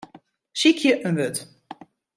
[0.59, 1.37] Sykje in wurd.